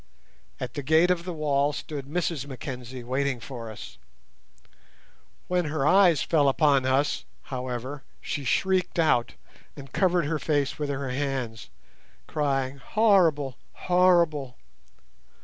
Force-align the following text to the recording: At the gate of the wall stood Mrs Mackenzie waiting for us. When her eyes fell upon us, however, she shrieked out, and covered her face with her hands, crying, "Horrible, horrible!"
At 0.59 0.73
the 0.73 0.81
gate 0.81 1.11
of 1.11 1.25
the 1.25 1.31
wall 1.31 1.73
stood 1.73 2.07
Mrs 2.07 2.47
Mackenzie 2.47 3.03
waiting 3.03 3.39
for 3.39 3.69
us. 3.69 3.99
When 5.47 5.65
her 5.65 5.85
eyes 5.85 6.23
fell 6.23 6.49
upon 6.49 6.87
us, 6.87 7.23
however, 7.53 8.01
she 8.19 8.43
shrieked 8.43 8.97
out, 8.97 9.35
and 9.75 9.93
covered 9.93 10.25
her 10.25 10.39
face 10.39 10.79
with 10.79 10.89
her 10.89 11.09
hands, 11.11 11.69
crying, 12.25 12.77
"Horrible, 12.77 13.57
horrible!" 13.73 14.57